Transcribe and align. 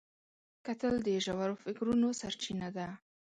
کتل 0.65 0.93
د 1.05 1.09
ژور 1.25 1.51
فکرونو 1.63 2.07
سرچینه 2.19 2.67
ده 2.75 2.87